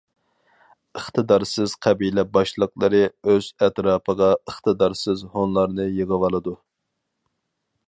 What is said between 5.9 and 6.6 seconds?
يىغىۋالىدۇ.